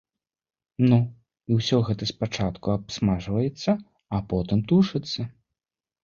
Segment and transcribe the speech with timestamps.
[0.91, 0.97] Ну,
[1.49, 3.71] і ўсё гэта спачатку абсмажваецца,
[4.17, 5.21] а потым тушыцца.